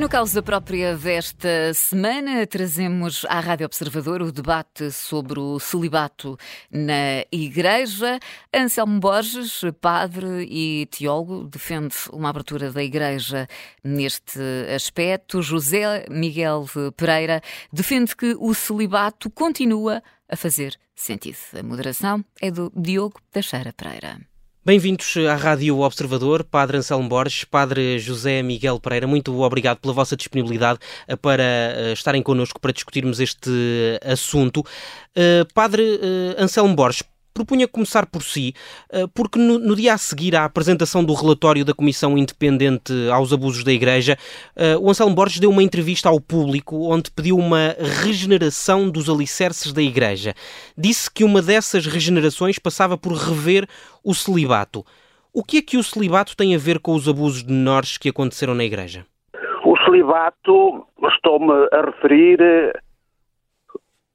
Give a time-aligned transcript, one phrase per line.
[0.00, 6.38] No caso da própria desta semana, trazemos à Rádio Observador o debate sobre o celibato
[6.72, 8.18] na Igreja.
[8.50, 13.46] Anselmo Borges, padre e teólogo, defende uma abertura da Igreja
[13.84, 14.40] neste
[14.74, 15.42] aspecto.
[15.42, 16.64] José Miguel
[16.96, 21.36] Pereira defende que o celibato continua a fazer sentido.
[21.58, 24.29] A moderação é do Diogo Teixeira Pereira.
[24.62, 30.14] Bem-vindos à Rádio Observador, Padre Anselmo Borges, Padre José Miguel Pereira, muito obrigado pela vossa
[30.14, 30.78] disponibilidade
[31.08, 33.50] eh, para eh, estarem connosco para discutirmos este
[34.04, 34.62] assunto.
[35.16, 35.98] Eh, Padre
[36.36, 37.02] Anselmo Borges,
[37.32, 38.54] propunha começar por si,
[38.92, 43.32] eh, porque no, no, dia a seguir à apresentação do relatório da Comissão Independente aos
[43.32, 44.16] Abusos da Igreja,
[44.56, 49.72] eh, o Anselmo Borges deu uma entrevista ao público onde pediu uma regeneração dos alicerces
[49.72, 50.34] da Igreja.
[50.76, 53.68] Disse que uma dessas regenerações passava por rever
[54.04, 54.84] o celibato.
[55.32, 58.08] O que é que o celibato tem a ver com os abusos de menores que
[58.08, 59.06] aconteceram na Igreja?
[59.64, 62.40] O celibato, estou-me a referir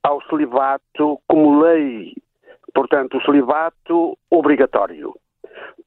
[0.04, 2.14] ao celibato como lei
[2.76, 5.14] Portanto, o celibato obrigatório.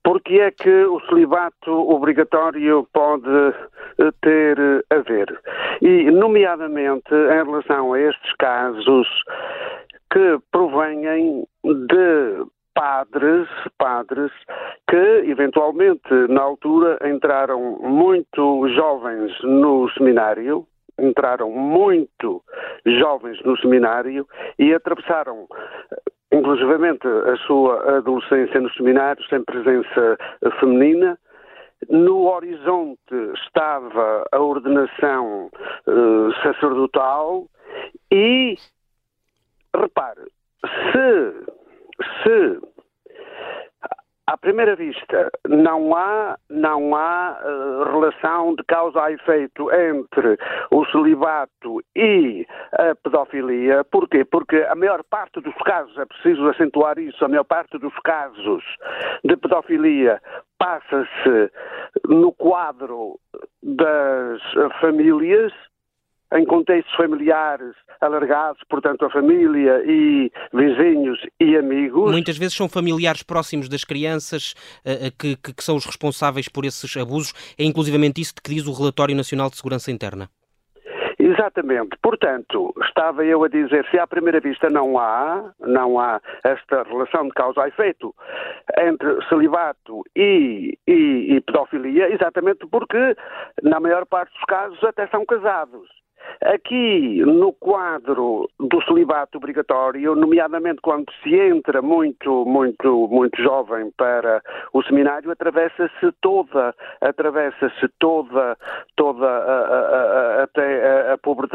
[0.02, 4.58] Porque é que o celibato obrigatório pode eh, ter
[4.90, 5.38] a ver?
[5.82, 9.06] E, nomeadamente, em relação a estes casos
[10.10, 14.32] que provêm de padres, padres
[14.88, 20.66] que eventualmente na altura entraram muito jovens no seminário,
[20.98, 22.42] entraram muito
[22.86, 24.26] jovens no seminário
[24.58, 25.46] e atravessaram
[26.32, 30.18] inclusivamente a sua adolescência no seminário, sem presença
[30.60, 31.18] feminina.
[31.88, 33.14] No horizonte
[33.46, 35.48] estava a ordenação
[35.86, 37.46] uh, sacerdotal
[38.10, 38.56] e,
[39.74, 40.22] repare,
[40.90, 41.32] se,
[42.22, 42.60] se
[44.28, 50.36] à primeira vista, não há, não há uh, relação de causa a efeito entre
[50.70, 53.82] o celibato e a pedofilia.
[53.84, 54.26] Porquê?
[54.26, 58.62] Porque a maior parte dos casos, é preciso acentuar isso, a maior parte dos casos
[59.24, 60.20] de pedofilia
[60.58, 61.50] passa-se
[62.06, 63.18] no quadro
[63.62, 64.42] das
[64.78, 65.54] famílias
[66.34, 72.10] em contextos familiares alargados, portanto, a família e vizinhos e amigos.
[72.10, 76.64] Muitas vezes são familiares próximos das crianças uh, que, que, que, são os responsáveis por
[76.64, 77.32] esses abusos.
[77.58, 80.28] É inclusivamente isso que diz o Relatório Nacional de Segurança Interna.
[81.18, 81.96] Exatamente.
[82.00, 87.24] Portanto, estava eu a dizer, se à primeira vista não há, não há esta relação
[87.24, 88.14] de causa a efeito
[88.78, 93.16] entre celibato e, e, e pedofilia, exatamente porque,
[93.62, 95.97] na maior parte dos casos, até são casados.
[96.44, 104.42] Aqui, no quadro do celibato obrigatório, nomeadamente quando se entra muito, muito, muito jovem para
[104.72, 108.56] o seminário, atravessa-se toda, atravessa-se toda,
[108.96, 111.48] toda a, a, a, até a, pobreza,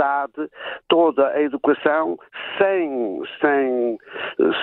[0.87, 2.17] toda a educação,
[2.57, 3.97] sem, sem,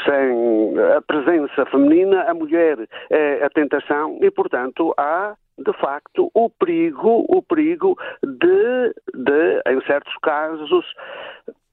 [0.04, 2.78] sem a presença feminina, a mulher
[3.10, 9.81] é a tentação e, portanto, há de facto, o perigo, o perigo de, de, em
[9.87, 10.84] certos casos,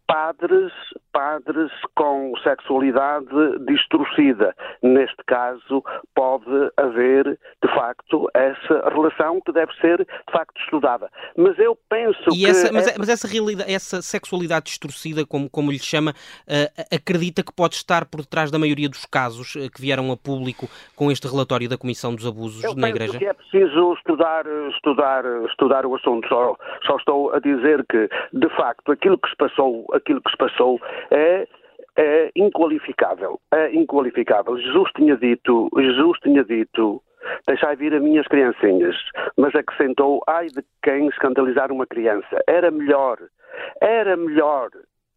[0.08, 0.72] padres,
[1.12, 3.28] padres com sexualidade
[3.68, 4.56] distorcida.
[4.82, 5.84] Neste caso,
[6.16, 6.46] pode
[6.78, 11.10] haver, de facto, essa relação que deve ser, de facto, estudada.
[11.36, 12.46] Mas eu penso e que...
[12.48, 12.96] Essa, mas, é...
[12.98, 18.06] mas, essa, realidade, essa sexualidade distorcida, como, como lhe chama, uh, acredita que pode estar
[18.06, 21.78] por detrás da maioria dos casos uh, que vieram a público com este relatório da
[21.78, 23.18] Comissão dos Abusos eu na Igreja?
[23.18, 26.28] que é preciso estudar, estudar, estudar o assunto.
[26.30, 30.38] Só, só estou a dizer que, de facto, aquilo que se passou aquilo que se
[30.38, 30.80] passou
[31.12, 31.48] é
[31.98, 34.56] é inqualificável, é inqualificável.
[34.58, 37.02] Jesus tinha dito, Jesus tinha dito,
[37.48, 38.96] deixai vir as minhas criancinhas,
[39.36, 42.40] mas acrescentou, ai de quem escandalizar uma criança.
[42.48, 43.18] Era melhor,
[43.82, 44.70] era melhor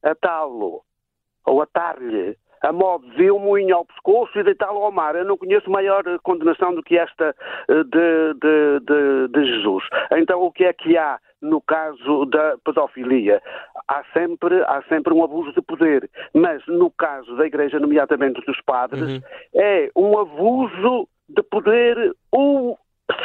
[0.02, 0.82] atá-lo
[1.46, 5.14] ou atar-lhe a modo de um moinho ao pescoço e deitá-lo ao mar.
[5.14, 7.34] Eu não conheço maior condenação do que esta
[7.68, 9.84] eh, de, de, de, de Jesus.
[10.12, 13.42] Então, o que é que há no caso da pedofilia?
[13.88, 18.60] Há sempre, há sempre um abuso de poder, mas no caso da Igreja, nomeadamente dos
[18.62, 19.20] padres, uhum.
[19.54, 22.78] é um abuso de poder ou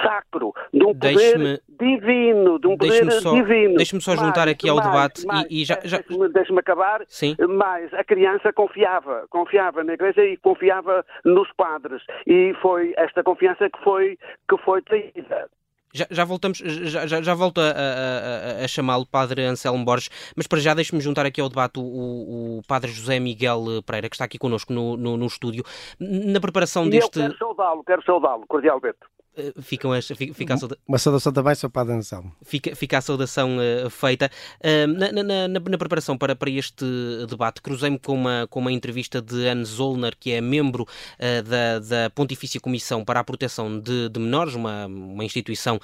[0.04, 3.76] sacro, de um poder divino, de um poder só, divino.
[3.76, 5.80] Deixe-me só juntar aqui ao mais, debate mais, e, e, já...
[5.84, 6.00] já...
[6.34, 7.36] Deixe-me acabar, Sim.
[7.50, 13.70] mas a criança confiava, confiava na igreja e confiava nos padres e foi esta confiança
[13.70, 14.18] que foi,
[14.50, 15.50] que foi traída.
[15.96, 20.46] Já, já, voltamos, já, já, já volto a, a, a chamá-lo Padre Anselmo Borges, mas
[20.46, 24.26] para já deixe-me juntar aqui ao debate o, o, Padre José Miguel Pereira, que está
[24.26, 25.64] aqui connosco no, no, no estúdio.
[25.98, 27.18] Na preparação e deste.
[27.18, 29.00] Eu quero saudá-lo, quero saudá-lo, cordialmente.
[29.38, 30.78] Eh, ficam as, fica a sauda...
[30.88, 31.70] Uma saudação também, Sr.
[31.70, 32.34] Padre Anselmo.
[32.44, 34.32] Fica, fica a saudação uh, feita.
[34.60, 36.86] Uh, na, na, na, na, preparação para, para este
[37.28, 41.80] debate, cruzei-me com uma, com uma entrevista de Anne Zollner, que é membro uh, da,
[41.80, 45.80] da Pontifícia Comissão para a Proteção de, de Menores, uma, uma instituição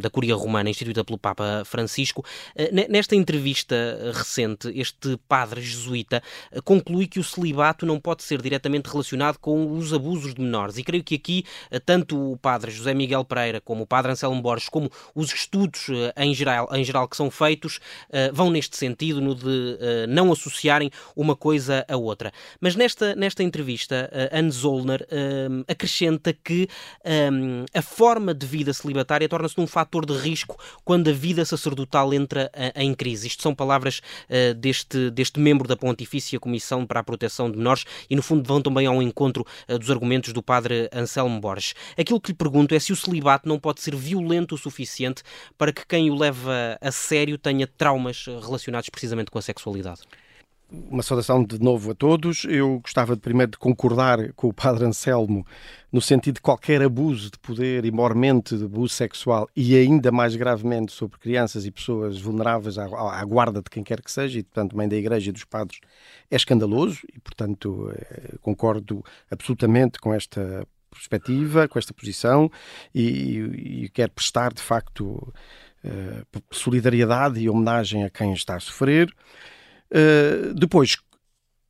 [0.00, 2.24] da Curia Romana, instituída pelo Papa Francisco.
[2.88, 3.74] nesta entrevista
[4.12, 6.22] recente, este padre jesuíta
[6.64, 10.78] conclui que o celibato não pode ser diretamente relacionado com os abusos de menores.
[10.78, 11.44] E creio que aqui,
[11.84, 15.88] tanto o padre padre José Miguel Pereira, como o padre Anselmo Borges, como os estudos
[15.88, 17.78] uh, em, geral, em geral que são feitos,
[18.10, 22.32] uh, vão neste sentido, no de uh, não associarem uma coisa a outra.
[22.60, 25.06] Mas nesta, nesta entrevista, Anne Zollner
[25.66, 26.68] acrescenta que
[27.72, 32.50] a forma de vida celibatária torna-se um fator de risco quando a vida sacerdotal entra
[32.74, 33.26] em crise.
[33.26, 34.00] Isto são palavras
[34.56, 38.60] deste, deste membro da Pontifícia Comissão para a Proteção de Menores e, no fundo, vão
[38.60, 41.74] também ao encontro dos argumentos do padre Anselmo Borges.
[41.98, 45.22] Aquilo que lhe pergunto é se o celibato não pode ser violento o suficiente
[45.56, 50.02] para que quem o leva a sério tenha traumas relacionados precisamente com a sexualidade.
[50.70, 52.44] Uma saudação de novo a todos.
[52.44, 55.46] Eu gostava de, primeiro de concordar com o Padre Anselmo
[55.92, 60.34] no sentido de qualquer abuso de poder e mormente de abuso sexual e ainda mais
[60.34, 64.42] gravemente sobre crianças e pessoas vulneráveis à, à, guarda de quem quer que seja, e
[64.42, 65.80] portanto mãe da Igreja e dos padres,
[66.28, 72.50] é escandaloso e portanto eh, concordo absolutamente com esta perspectiva, com esta posição
[72.94, 75.32] e, e quer prestar, de facto,
[75.84, 79.12] uh, solidariedade e homenagem a quem está a sofrer.
[79.90, 80.96] Uh, depois,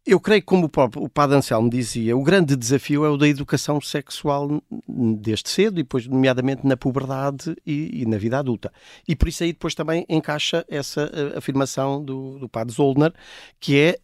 [0.06, 3.16] eu creio que, como o, próprio, o Padre Anselmo dizia, o grande desafio é o
[3.16, 8.70] da educação sexual desde cedo e depois, nomeadamente, na puberdade e, e, na vida adulta.
[9.08, 13.14] E por isso aí depois também encaixa essa uh, afirmação do, do Padre Zollner,
[13.58, 13.98] que é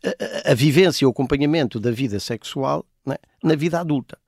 [0.47, 4.19] a, a, vivência e o acompanhamento da vida sexual né, na vida adulta.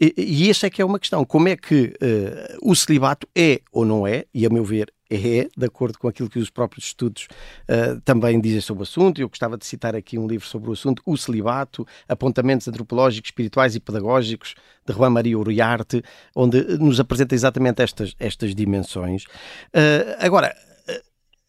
[0.00, 1.24] E, e essa é que é uma questão.
[1.24, 5.48] Como é que uh, o celibato é ou não é, e a meu ver é,
[5.56, 7.28] de acordo com aquilo que os próprios estudos
[7.68, 9.20] uh, também dizem sobre o assunto.
[9.20, 13.74] Eu gostava de citar aqui um livro sobre o assunto, O Celibato, Apontamentos Antropológicos, Espirituais
[13.74, 14.54] e Pedagógicos,
[14.86, 16.02] de Juan Maria Uriarte,
[16.34, 19.24] onde nos apresenta exatamente estas, estas dimensões.
[19.24, 20.54] Uh, agora,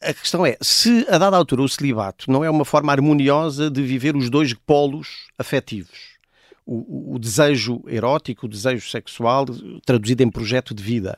[0.02, 3.82] a questão é, se a dada altura o celibato não é uma forma harmoniosa de
[3.82, 6.17] viver os dois polos afetivos,
[6.68, 9.46] o, o desejo erótico, o desejo sexual,
[9.86, 11.18] traduzido em projeto de vida,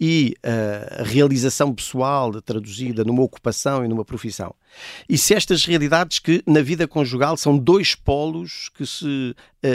[0.00, 4.54] e uh, a realização pessoal traduzida numa ocupação e numa profissão.
[5.08, 9.34] E se estas realidades que na vida conjugal são dois polos que se uh,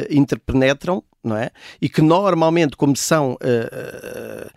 [0.09, 1.51] interpenetram, não é?
[1.81, 4.49] E que normalmente, como são uh,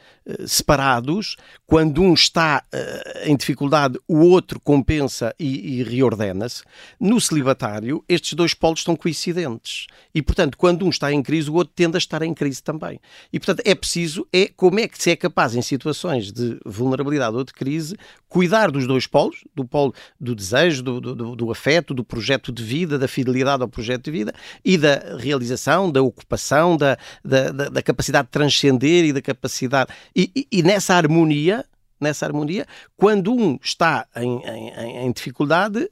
[0.46, 1.36] separados,
[1.66, 6.62] quando um está uh, em dificuldade, o outro compensa e, e reordena-se.
[6.98, 9.86] No celibatário, estes dois polos estão coincidentes.
[10.14, 13.00] E, portanto, quando um está em crise, o outro tende a estar em crise também.
[13.32, 17.36] E, portanto, é preciso, é como é que se é capaz, em situações de vulnerabilidade
[17.36, 17.96] ou de crise,
[18.28, 22.62] cuidar dos dois polos, do polo do desejo, do, do, do afeto, do projeto de
[22.62, 24.34] vida, da fidelidade ao projeto de vida
[24.64, 29.90] e da realização, da ocupação, da, da, da, da capacidade de transcender e da capacidade
[30.16, 31.64] e, e, e nessa harmonia,
[32.00, 32.66] nessa harmonia,
[32.96, 35.90] quando um está em, em, em dificuldade,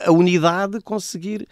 [0.00, 1.46] a unidade conseguir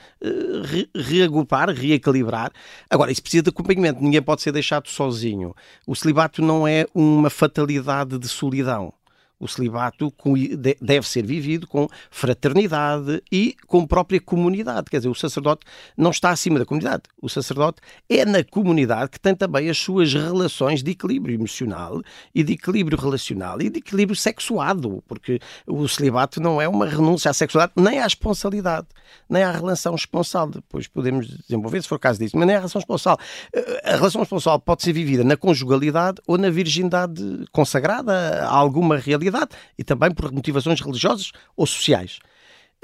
[0.65, 2.51] re reagrupar, reequilibrar.
[2.89, 5.55] Agora, isso precisa de acompanhamento, ninguém pode ser deixado sozinho.
[5.87, 8.93] O celibato não é uma fatalidade de solidão
[9.45, 10.11] o celibato
[10.81, 14.91] deve ser vivido com fraternidade e com própria comunidade.
[14.91, 17.03] Quer dizer, o sacerdote não está acima da comunidade.
[17.21, 22.01] O sacerdote é na comunidade que tem também as suas relações de equilíbrio emocional
[22.35, 27.31] e de equilíbrio relacional e de equilíbrio sexuado, porque o celibato não é uma renúncia
[27.31, 28.87] à sexualidade nem à responsabilidade,
[29.29, 30.49] nem à relação esponsal.
[30.49, 33.19] Depois podemos desenvolver, se for o caso disso, mas nem à relação esponsal.
[33.85, 37.23] A relação esponsal pode ser vivida na conjugalidade ou na virgindade
[37.53, 38.13] consagrada
[38.47, 39.34] a alguma realidade
[39.79, 42.19] e também por motivações religiosas ou sociais.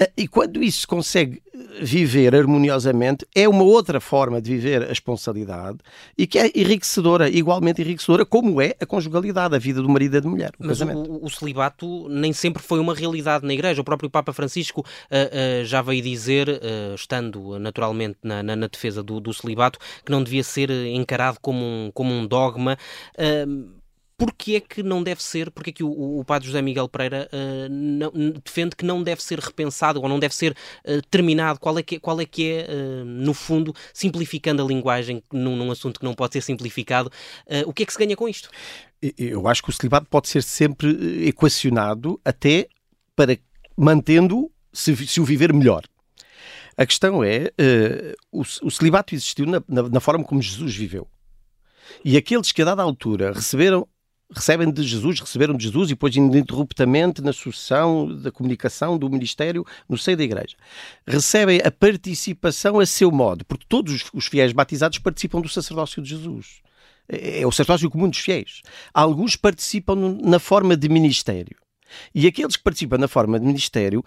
[0.01, 1.41] Ah, e quando isso se consegue
[1.79, 5.77] viver harmoniosamente, é uma outra forma de viver a esponsalidade
[6.17, 10.21] e que é enriquecedora, igualmente enriquecedora, como é a conjugalidade, a vida do marido e
[10.21, 10.51] da mulher.
[10.59, 11.11] O Mas casamento.
[11.11, 13.81] O, o, celibato nem sempre foi uma realidade na Igreja.
[13.81, 18.67] O próprio Papa Francisco uh, uh, já veio dizer, uh, estando naturalmente na, na, na
[18.67, 22.77] defesa do, do, celibato, que não devia ser encarado como um, como um dogma
[24.21, 27.27] Porquê é que não deve ser, porque é que o, o padre José Miguel Pereira
[27.33, 28.11] uh, não,
[28.45, 31.59] defende que não deve ser repensado ou não deve ser uh, terminado?
[31.59, 35.71] Qual é que, qual é, que é uh, no fundo, simplificando a linguagem num, num,
[35.71, 37.11] assunto que não pode ser simplificado,
[37.65, 38.51] o que é que se ganha com isto?
[39.17, 42.67] Eu acho que o celibato pode ser sempre equacionado até
[43.15, 43.35] para
[43.75, 45.81] mantendo se, se o viver melhor.
[46.77, 47.51] A questão é,
[48.31, 51.07] o, o celibato existiu na, na, na forma como Jesus viveu.
[52.05, 53.87] E aqueles que a dada altura receberam
[54.33, 59.65] recebem de Jesus, receberam de Jesus e depois ininterruptamente na sucessão da comunicação do ministério
[59.87, 60.55] no seio da igreja.
[61.05, 66.09] Recebem a participação a seu modo, porque todos os fiéis batizados participam do sacerdócio de
[66.09, 66.61] Jesus.
[67.09, 68.61] É, é o sacerdócio comum dos fiéis.
[68.93, 71.57] Alguns participam na forma de ministério.
[72.15, 74.03] E aqueles que participam na forma de ministério,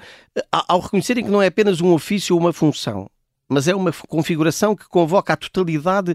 [0.51, 3.11] ao reconhecerem que não é apenas um ofício ou uma função,
[3.49, 6.15] mas é uma configuração que convoca a totalidade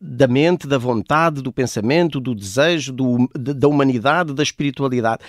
[0.00, 5.22] da mente, da vontade, do pensamento, do desejo, do, da humanidade, da espiritualidade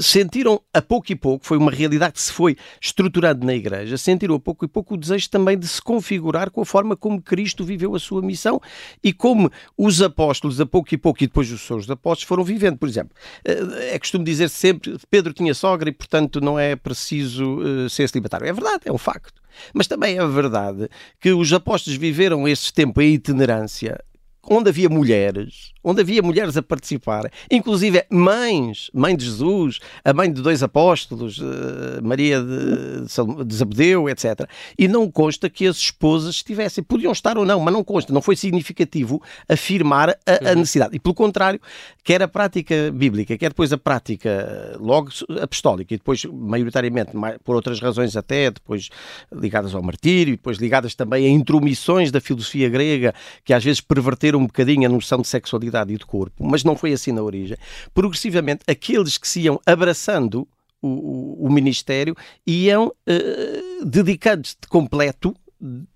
[0.00, 4.34] sentiram a pouco e pouco, foi uma realidade que se foi estruturando na Igreja, sentiram
[4.34, 7.64] a pouco e pouco o desejo também de se configurar com a forma como Cristo
[7.64, 8.60] viveu a sua missão
[9.02, 12.78] e como os apóstolos, a pouco e pouco, e depois os seus apóstolos, foram vivendo.
[12.78, 13.14] Por exemplo,
[13.44, 18.08] eh, é costume dizer sempre Pedro tinha sogra e, portanto, não é preciso uh, ser
[18.08, 18.46] celibatário.
[18.46, 19.43] É verdade, é um facto.
[19.72, 20.88] Mas também é verdade
[21.20, 24.02] que os apóstolos viveram esse tempo em itinerância
[24.48, 30.32] onde havia mulheres, onde havia mulheres a participar, inclusive mães, mãe de Jesus, a mãe
[30.32, 34.48] de dois apóstolos, eh, Maria de, de Zabedeu, etc.
[34.78, 38.22] E não consta que as esposas estivessem, podiam estar ou não, mas não consta, não
[38.22, 40.58] foi significativo afirmar a, a uhum.
[40.60, 40.96] necessidade.
[40.96, 41.60] E pelo contrário,
[42.02, 45.10] quer a prática bíblica, quer depois a prática logo
[45.40, 47.12] apostólica e depois maioritariamente
[47.44, 48.88] por outras razões até, depois
[49.32, 53.14] ligadas ao martírio, depois ligadas também a intromissões da filosofia grega
[53.44, 56.76] que às vezes perverteram um bocadinho a noção de sexualidade e de corpo, mas não
[56.76, 57.56] foi assim na origem.
[57.92, 60.46] Progressivamente, aqueles que se iam abraçando
[60.80, 62.14] o, o, o Ministério
[62.46, 65.34] iam uh, dedicando-se de completo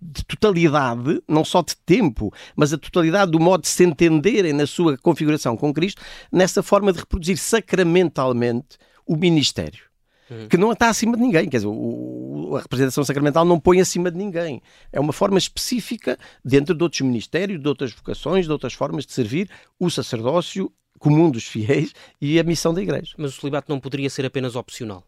[0.00, 4.66] de totalidade, não só de tempo, mas a totalidade do modo de se entenderem na
[4.66, 6.00] sua configuração com Cristo,
[6.32, 9.87] nessa forma de reproduzir sacramentalmente o ministério.
[10.30, 10.48] Uhum.
[10.48, 14.10] Que não está acima de ninguém, quer dizer, o, a representação sacramental não põe acima
[14.10, 14.62] de ninguém.
[14.92, 19.12] É uma forma específica dentro de outros ministérios, de outras vocações, de outras formas de
[19.12, 23.14] servir o sacerdócio comum dos fiéis e a missão da Igreja.
[23.16, 25.04] Mas o celibato não poderia ser apenas opcional?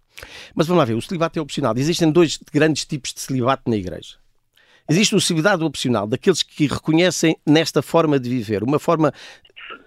[0.54, 1.74] Mas vamos lá ver, o celibato é opcional.
[1.76, 4.16] Existem dois grandes tipos de celibato na Igreja.
[4.88, 9.12] Existe o celibato opcional, daqueles que reconhecem nesta forma de viver, uma forma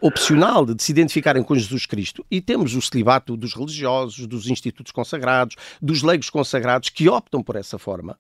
[0.05, 2.25] opcional de se identificarem com Jesus Cristo.
[2.29, 7.55] E temos o celibato dos religiosos, dos institutos consagrados, dos leigos consagrados que optam por
[7.55, 8.19] essa forma.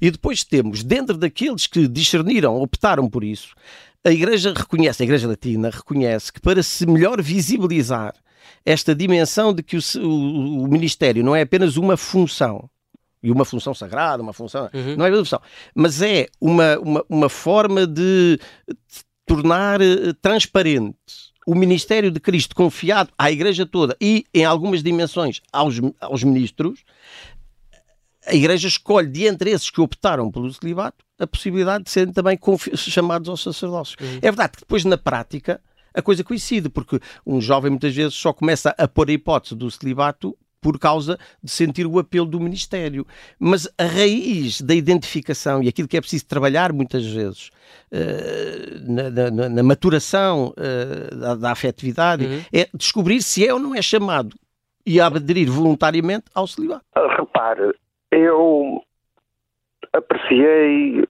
[0.00, 3.54] E depois temos, dentro daqueles que discerniram, optaram por isso,
[4.02, 8.14] a Igreja reconhece, a Igreja Latina reconhece que para se melhor visibilizar
[8.64, 12.70] esta dimensão de que o, o, o ministério não é apenas uma função,
[13.22, 14.68] e uma função sagrada, uma função.
[14.74, 14.96] Uhum.
[14.96, 15.40] Não é uma função,
[15.74, 18.38] mas é uma, uma, uma forma de
[19.26, 25.40] tornar eh, transparente o ministério de Cristo confiado à Igreja toda e, em algumas dimensões,
[25.52, 26.84] aos, aos ministros,
[28.26, 32.38] a Igreja escolhe, de entre esses que optaram pelo celibato, a possibilidade de serem também
[32.76, 33.96] chamados aos sacerdócios.
[34.00, 34.18] Uhum.
[34.18, 35.60] É verdade que depois, na prática,
[35.92, 39.70] a coisa coincide, porque um jovem muitas vezes só começa a pôr a hipótese do
[39.70, 43.04] celibato por causa de sentir o apelo do Ministério.
[43.38, 47.50] Mas a raiz da identificação e aquilo que é preciso trabalhar muitas vezes
[47.90, 52.40] uh, na, na, na, maturação uh, da, da, afetividade uhum.
[52.52, 54.36] é descobrir se é ou não é chamado
[54.86, 56.84] e aderir voluntariamente ao celibato.
[57.18, 57.74] Repare,
[58.12, 58.82] eu
[59.92, 61.04] apreciei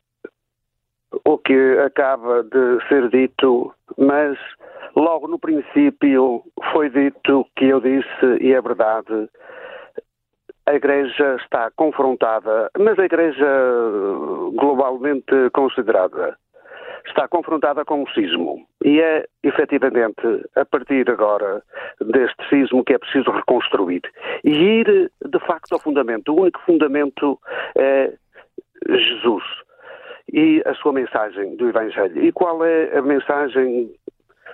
[1.25, 4.39] o que acaba de ser dito, mas
[4.95, 9.29] logo no princípio foi dito que eu disse, e é verdade,
[10.67, 13.47] a Igreja está confrontada, mas a Igreja
[14.55, 16.37] globalmente considerada
[17.07, 18.65] está confrontada com o sismo.
[18.85, 20.23] E é, efetivamente,
[20.55, 21.63] a partir agora
[22.01, 24.03] deste sismo que é preciso reconstruir.
[24.45, 26.33] E ir, de facto, ao fundamento.
[26.33, 27.39] O único fundamento
[27.77, 28.13] é
[28.89, 29.43] Jesus
[30.33, 32.25] e a sua mensagem do Evangelho.
[32.25, 33.93] E qual é a mensagem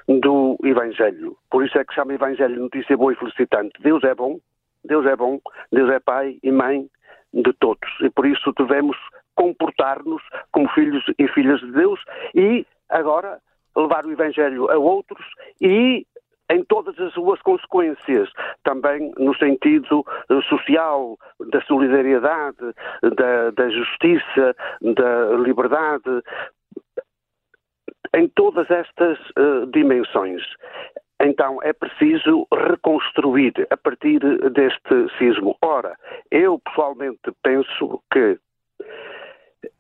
[0.09, 1.37] do Evangelho?
[1.51, 3.81] Por isso é que chama Evangelho notícia boa e felicitante.
[3.83, 4.39] Deus é bom,
[4.85, 6.89] Deus é bom, Deus é pai e mãe
[7.33, 7.89] de todos.
[8.01, 8.97] E por isso devemos
[9.35, 12.01] comportar-nos como filhos e filhas de Deus
[12.35, 13.39] e agora
[13.77, 15.25] levar o Evangelho a outros
[15.61, 16.05] e
[16.51, 18.31] em todas as suas consequências,
[18.65, 21.19] também no sentido eh, social,
[21.51, 26.23] da solidariedade, da, da justiça, da liberdade,
[28.15, 30.43] em todas estas uh, dimensões.
[31.21, 35.57] Então é preciso reconstruir a partir deste sismo.
[35.63, 35.97] Ora,
[36.31, 38.39] eu pessoalmente penso que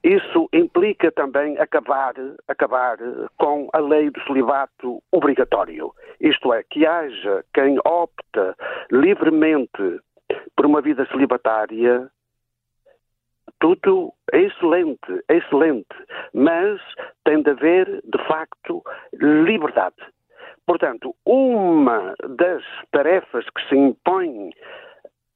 [0.02, 2.14] isso implica também acabar,
[2.48, 2.98] acabar
[3.36, 5.92] com a lei do celibato obrigatório.
[6.20, 8.56] Isto é, que haja quem opta
[8.90, 10.00] livremente
[10.56, 12.10] por uma vida celibatária,
[13.60, 15.88] é excelente, excelente,
[16.32, 16.80] mas
[17.24, 19.96] tem de haver, de facto, liberdade.
[20.66, 22.62] Portanto, uma das
[22.92, 24.50] tarefas que se impõe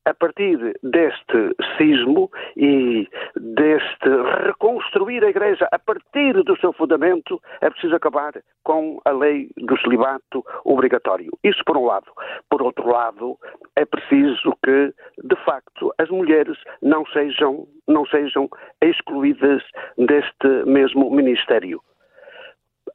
[0.04, 4.08] a partir deste sismo e deste
[4.46, 8.32] reconstruir a Igreja a partir do seu fundamento, é preciso acabar
[8.64, 11.30] com a lei do celibato obrigatório.
[11.44, 12.10] Isso por um lado.
[12.50, 13.38] Por outro lado,
[13.76, 14.92] é preciso que,
[15.22, 18.48] de facto, as mulheres não sejam, não sejam
[18.80, 19.62] excluídas
[19.96, 21.80] deste mesmo ministério.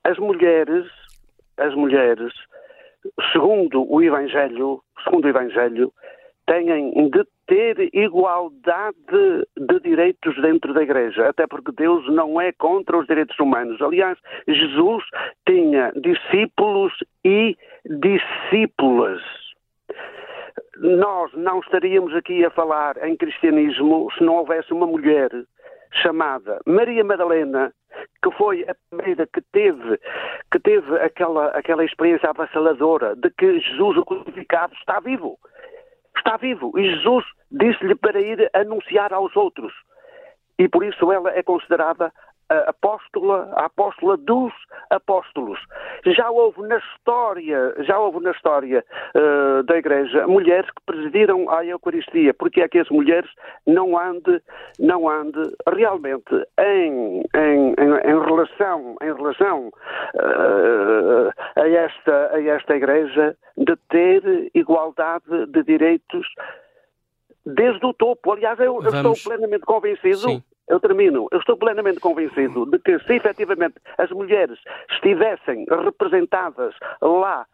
[0.04, 0.86] As mulheres,
[1.58, 2.34] as mulheres,
[3.32, 5.94] segundo o Evangelho, segundo o Evangelho,
[6.48, 8.96] têm de ter igualdade
[9.58, 13.82] de direitos dentro da Igreja, até porque Deus não é contra os direitos humanos.
[13.82, 15.04] Aliás, Jesus
[15.48, 19.22] tinha discípulos e discípulas.
[20.77, 25.30] Nós não estaríamos aqui a falar em cristianismo se não houvesse uma mulher
[26.01, 27.74] chamada Maria Madalena,
[28.24, 30.00] que foi a primeira que teve,
[30.51, 35.38] que teve aquela, aquela experiência avassaladora de que Jesus, o crucificado, está vivo
[36.18, 36.78] está vivo.
[36.78, 39.74] E Jesus disse-lhe para ir anunciar aos outros.
[40.60, 42.12] E por isso ela é considerada
[42.50, 44.54] a apóstola, a apóstola dos
[44.90, 45.60] apóstolos.
[46.06, 48.84] Já houve na história, já houve na história
[49.16, 52.34] uh, da Igreja mulheres que presidiram a Eucaristia.
[52.34, 53.30] Porque é que as mulheres
[53.66, 54.42] não ande,
[54.80, 62.76] não ande realmente em, em, em, em relação, em relação uh, a, esta, a esta
[62.76, 63.36] Igreja
[63.68, 66.26] de ter igualdade de direitos
[67.46, 68.32] desde o topo.
[68.32, 70.18] Aliás, eu, eu estou plenamente convencido.
[70.18, 71.28] Sim eu termino.
[71.32, 74.60] Eu estou plenamente convencido de que se efetivamente as mulheres
[74.92, 77.46] estivessem representadas lá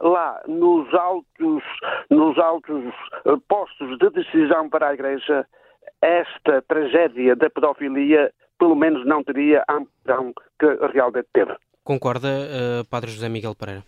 [0.00, 1.62] lá nos altos,
[2.08, 2.94] nos altos
[3.26, 5.46] eh, postos de decisão para a Igreja,
[6.00, 11.54] esta tragédia da pedofilia pelo menos não teria a amplidão que realmente teve.
[11.84, 13.84] Concorda, uh, Padre José Miguel Pereira?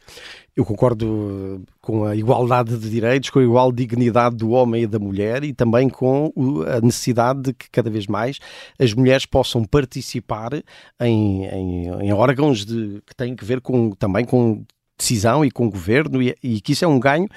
[0.56, 4.87] Eu concordo eh, com a igualdade de direitos, com a igual dignidade do homem e
[4.87, 6.33] da mulher e também com
[6.66, 8.38] a necessidade de que cada vez mais
[8.78, 10.52] as mulheres possam participar
[11.00, 14.64] em, em, em órgãos de, que têm que ver com, também com
[14.96, 17.28] decisão e com governo e, e, que isso é um ganho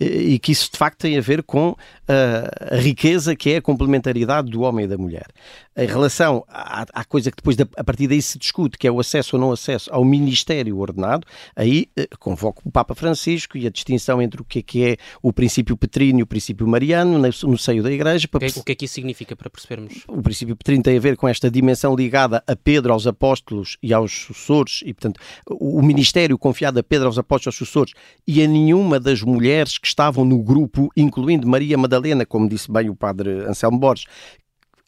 [0.00, 1.76] e que isso de facto tem a ver com uh,
[2.70, 5.26] a riqueza que é a complementaridade do homem e da mulher.
[5.76, 9.00] Em relação à, à coisa que depois, a partir daí se discute, que é o
[9.00, 13.70] acesso ou não acesso ao ministério ordenado, aí uh, convoco o Papa Francisco e a
[13.70, 17.50] distinção entre o que é, que é o princípio petrino e o princípio mariano no,
[17.50, 18.28] no seio da Igreja.
[18.28, 18.46] Para...
[18.46, 20.04] O que é que isso significa para percebermos?
[20.06, 23.94] O princípio petrino tem a ver com esta dimensão ligada a Pedro, aos apóstolos e
[23.94, 27.94] aos sucessores e, portanto, o ministério confiado a Pedro, aos apóstolos e aos sucessores
[28.26, 32.90] e a nenhuma das mulheres que estavam no grupo, incluindo Maria Madalena, como disse bem
[32.90, 34.06] o padre Anselmo Borges,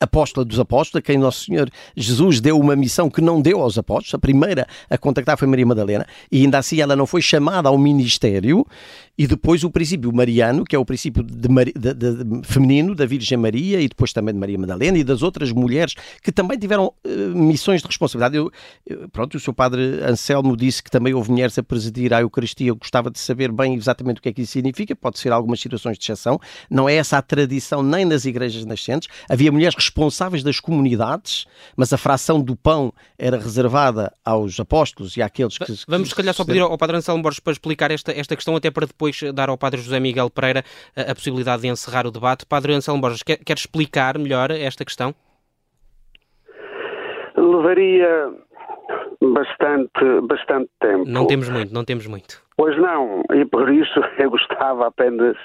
[0.04, 3.76] apóstola dos apóstolos, a quem Nosso Senhor Jesus deu uma missão que não deu aos
[3.76, 4.14] apóstolos.
[4.14, 7.78] A primeira a contactar foi Maria Madalena, e ainda assim ela não foi chamada ao
[7.78, 8.66] ministério.
[9.16, 13.38] E depois o princípio mariano, que é o princípio de, de, de, feminino da Virgem
[13.38, 17.10] Maria e depois também de Maria Madalena e das outras mulheres que também tiveram uh,
[17.32, 18.36] missões de responsabilidade.
[18.36, 18.50] Eu,
[19.12, 22.68] pronto, o seu padre Anselmo disse que também houve mulheres a presidir a Eucaristia.
[22.68, 24.96] Eu gostava de saber bem exatamente o que é que isso significa.
[24.96, 26.40] Pode ser algumas situações de exceção.
[26.68, 29.08] Não é essa a tradição nem nas igrejas nascentes.
[29.28, 29.93] Havia mulheres responsáveis
[30.42, 35.72] das comunidades, mas a fração do pão era reservada aos apóstolos e àqueles que.
[35.86, 38.70] Vamos, se calhar, só pedir ao Padre Anselmo Borges para explicar esta, esta questão, até
[38.70, 40.64] para depois dar ao Padre José Miguel Pereira
[40.96, 42.44] a, a possibilidade de encerrar o debate.
[42.46, 45.14] Padre Anselmo Borges, quer, quer explicar melhor esta questão?
[47.36, 48.32] Levaria
[49.32, 51.04] bastante, bastante tempo.
[51.06, 52.42] Não temos muito, não temos muito.
[52.56, 55.36] Pois não, e por isso eu gostava apenas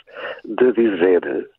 [0.45, 1.49] de dizer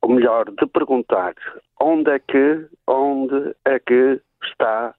[0.00, 1.34] ou melhor, de perguntar
[1.80, 4.94] onde é que, onde é que está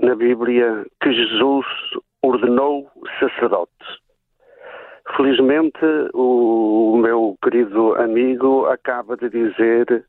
[0.00, 1.66] na Bíblia que Jesus
[2.22, 3.98] ordenou sacerdotes.
[5.16, 10.04] Felizmente, o meu querido amigo acaba de dizer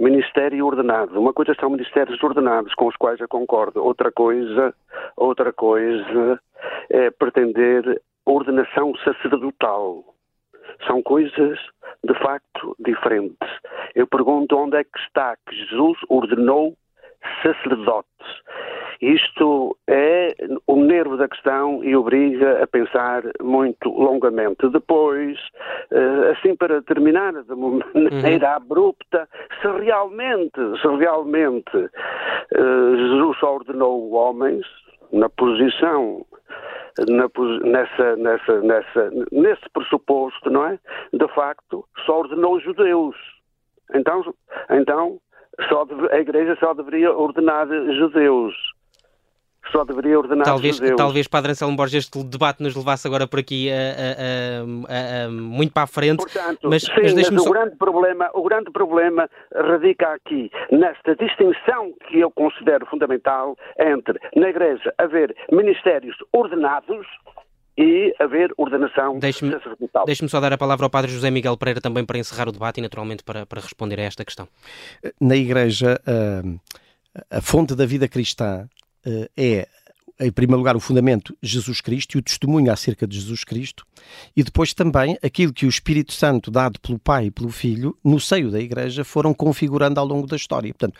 [0.00, 1.20] ministério ordenado.
[1.20, 3.84] Uma coisa são ministérios ordenados, com os quais eu concordo.
[3.84, 4.74] Outra coisa,
[5.16, 6.40] outra coisa
[6.88, 10.04] é pretender ordenação sacerdotal.
[10.86, 11.58] São coisas
[12.04, 13.48] de facto diferentes.
[13.94, 16.76] Eu pergunto onde é que está que Jesus ordenou
[17.42, 18.08] sacerdotes.
[19.00, 20.34] Isto é
[20.66, 24.68] o nervo da questão e obriga a pensar muito longamente.
[24.68, 25.38] Depois,
[25.92, 28.56] eh, assim para terminar de uma maneira uhum.
[28.56, 29.28] abrupta,
[29.62, 34.66] se realmente, se realmente eh, Jesus ordenou homens
[35.12, 36.24] na posição
[37.08, 37.28] na,
[37.62, 40.78] nessa, nessa, nessa, nesse pressuposto, não é?
[41.12, 43.16] De facto, só ordenou os judeus.
[43.94, 44.34] Então,
[44.70, 45.18] então
[45.68, 48.54] só deve, a Igreja só deveria ordenar judeus
[49.72, 50.96] só deveria ordenar talvez, judeus.
[50.96, 55.72] Talvez, Padre Anselmo Borges, este debate nos levasse agora por aqui a, a, a, muito
[55.72, 56.18] para a frente.
[56.18, 57.50] Portanto, mas, sim, mas, mas o, só...
[57.50, 64.48] grande problema, o grande problema radica aqui nesta distinção que eu considero fundamental entre, na
[64.48, 67.06] Igreja, haver ministérios ordenados
[67.76, 70.04] e haver ordenação deixe sacerdotal.
[70.04, 72.78] Deixe-me só dar a palavra ao Padre José Miguel Pereira também para encerrar o debate
[72.78, 74.48] e, naturalmente, para, para responder a esta questão.
[75.20, 78.68] Na Igreja, a, a fonte da vida cristã
[79.04, 79.68] é
[80.20, 83.84] em primeiro lugar, o fundamento Jesus Cristo e o testemunho acerca de Jesus Cristo,
[84.36, 88.18] e depois também aquilo que o Espírito Santo, dado pelo Pai e pelo Filho, no
[88.18, 90.72] seio da Igreja, foram configurando ao longo da história.
[90.72, 90.98] Portanto,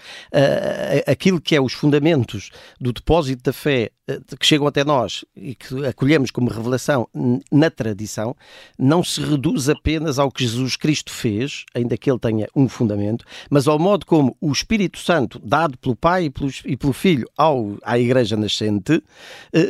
[1.07, 2.50] aquilo que é os fundamentos
[2.81, 7.07] do depósito da fé eh, que chegam até nós e que acolhemos como revelação
[7.52, 8.35] na tradição,
[8.78, 13.24] não se reduz apenas ao que Jesus Cristo fez, ainda que ele tenha um fundamento,
[13.50, 16.24] mas ao modo como o Espírito Santo, dado pelo Pai
[16.64, 19.02] e pelo, Filho ao, à Igreja nascente,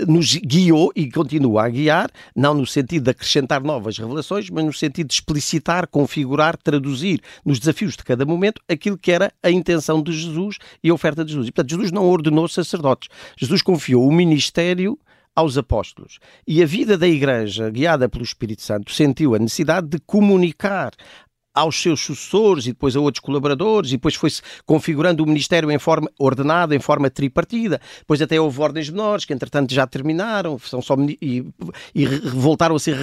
[0.07, 4.72] nos guiou e continua a guiar, não no sentido de acrescentar novas revelações, mas no
[4.72, 10.03] sentido de explicitar, configurar, traduzir nos desafios de cada momento aquilo que era a intenção
[10.03, 11.48] de Jesus e a oferta de Jesus.
[11.48, 13.09] E, portanto, Jesus não ordenou sacerdotes.
[13.37, 14.98] Jesus confiou o ministério
[15.38, 16.18] aos apóstolos.
[16.44, 20.92] E a vida da Igreja, guiada pelo Espírito Santo, sentiu a necessidade de comunicar
[21.59, 25.79] aos seus sucessores e depois a outros colaboradores, e depois foi-se configurando o Ministério em
[25.79, 27.81] forma ordenada, em forma tripartida.
[27.99, 31.44] Depois até houve ordens menores, que entretanto já terminaram, são só, e,
[31.92, 32.97] e voltaram a ser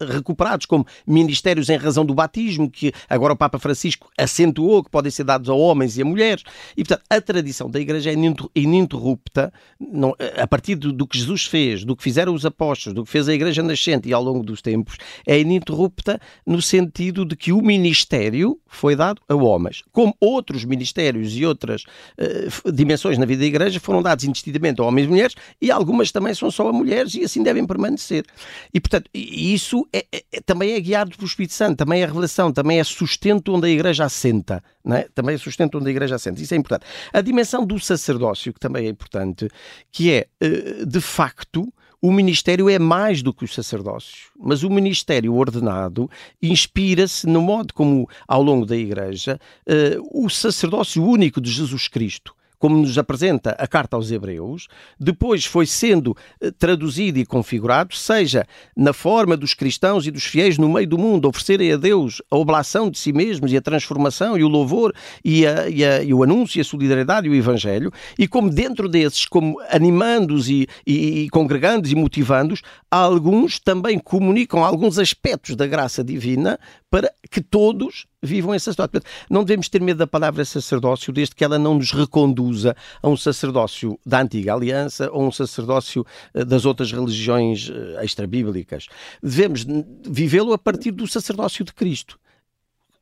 [0.00, 5.10] recuperados como ministérios em razão do batismo, que agora o Papa Francisco acentuou que podem
[5.10, 6.42] ser dados a homens e a mulheres.
[6.76, 8.14] E portanto, a tradição da Igreja é
[8.56, 13.04] ininterrupta, não, a partir do, do que Jesus fez, do que fizeram os apóstolos, do
[13.04, 17.36] que fez a Igreja nascente e ao longo dos tempos, é ininterrupta no sentido de
[17.36, 23.18] que o ministério ministério foi dado a homens, como outros ministérios e outras uh, dimensões
[23.18, 26.50] na vida da Igreja foram dados indistintamente a homens e mulheres e algumas também são
[26.50, 28.24] só a mulheres e assim devem permanecer.
[28.72, 32.52] E, portanto, isso é, é, é, também é guiado pelo Espírito Santo, também é revelação,
[32.52, 35.08] também é sustento onde a Igreja assenta, é?
[35.14, 36.40] também é sustento onde a Igreja assenta.
[36.40, 36.86] Isso é importante.
[37.12, 39.48] A dimensão do sacerdócio, que também é importante,
[39.92, 44.70] que é, uh, de facto, o ministério é mais do que o sacerdócio, mas o
[44.70, 46.10] ministério ordenado
[46.42, 52.34] inspira-se no modo como, ao longo da Igreja, uh, o sacerdócio único de Jesus Cristo
[52.60, 54.68] como nos apresenta a carta aos Hebreus,
[55.00, 58.46] depois foi sendo eh, traduzido e configurado, seja
[58.76, 62.36] na forma dos cristãos e dos fiéis no meio do mundo oferecerem a Deus a
[62.36, 64.94] oblação de si mesmos e a transformação e o louvor
[65.24, 68.50] e, a, e, a, e o anúncio e a solidariedade e o Evangelho, e como
[68.50, 75.56] dentro desses, como animando-os e, e, e congregando-os e motivando-os, alguns também comunicam alguns aspectos
[75.56, 79.02] da graça divina para que todos vivam esse sacerdócio.
[79.30, 83.16] Não devemos ter medo da palavra sacerdócio, desde que ela não nos reconduza a um
[83.16, 86.04] sacerdócio da antiga aliança ou um sacerdócio
[86.34, 88.86] eh, das outras religiões eh, extrabíblicas.
[89.22, 89.64] Devemos
[90.06, 92.18] vivê-lo a partir do sacerdócio de Cristo.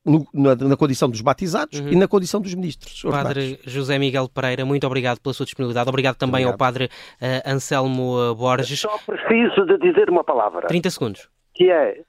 [0.04, 1.88] No, na, na, condição dos batizados uhum.
[1.88, 3.02] e na condição dos ministros.
[3.02, 5.86] Padre José Miguel Pereira, muito obrigado pela sua disponibilidade.
[5.86, 6.52] Obrigado também obrigado.
[6.52, 8.80] ao Padre uh, Anselmo Borges.
[8.80, 10.66] Só preciso de dizer uma palavra.
[10.66, 11.28] 30 segundos.
[11.52, 12.00] Que é,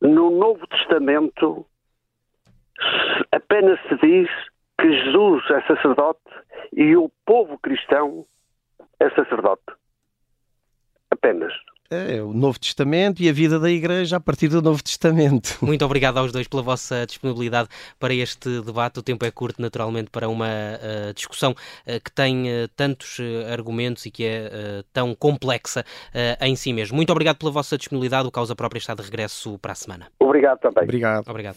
[0.00, 1.64] no Novo Testamento,
[3.32, 4.28] apenas se diz
[4.80, 6.20] que Jesus é sacerdote
[6.72, 8.24] e o povo cristão
[8.98, 9.62] é sacerdote.
[11.10, 11.52] Apenas.
[11.92, 15.58] É, o Novo Testamento e a vida da Igreja a partir do Novo Testamento.
[15.60, 19.00] Muito obrigado aos dois pela vossa disponibilidade para este debate.
[19.00, 23.18] O tempo é curto, naturalmente, para uma uh, discussão uh, que tem uh, tantos
[23.50, 25.84] argumentos e que é tão complexa
[26.40, 26.94] em si mesmo.
[26.94, 28.28] Muito obrigado pela vossa disponibilidade.
[28.28, 30.06] O Causa Própria está de regresso para a semana.
[30.20, 30.84] Obrigado também.
[30.84, 31.28] Obrigado.
[31.28, 31.56] Obrigado.